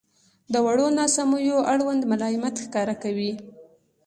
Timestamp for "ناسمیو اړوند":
0.99-2.01